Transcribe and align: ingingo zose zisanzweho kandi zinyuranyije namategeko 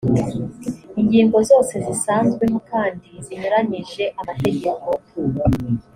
ingingo 0.99 1.37
zose 1.49 1.73
zisanzweho 1.85 2.57
kandi 2.71 3.09
zinyuranyije 3.25 4.03
namategeko 4.15 4.89